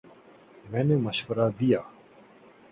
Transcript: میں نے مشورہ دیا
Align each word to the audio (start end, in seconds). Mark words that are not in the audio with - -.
میں 0.69 0.83
نے 0.87 0.95
مشورہ 1.05 1.47
دیا 1.59 1.79